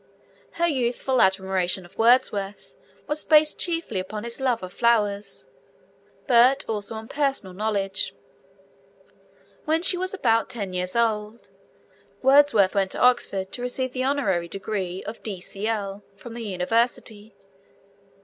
[0.53, 5.45] Her youthful admiration of Wordsworth was based chiefly upon his love of flowers,
[6.25, 8.11] but also on personal knowledge.
[9.65, 11.51] When she was about ten years old,
[12.23, 16.01] Wordsworth went to Oxford to receive the honorary degree of D.C.L.
[16.17, 17.35] from the University.